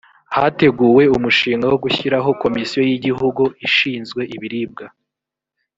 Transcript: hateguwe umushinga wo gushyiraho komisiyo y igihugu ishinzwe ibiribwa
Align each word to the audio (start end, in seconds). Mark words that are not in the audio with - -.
hateguwe 0.35 1.03
umushinga 1.17 1.65
wo 1.71 1.77
gushyiraho 1.83 2.29
komisiyo 2.41 2.79
y 2.87 2.91
igihugu 2.97 3.43
ishinzwe 3.67 4.21
ibiribwa 4.35 4.85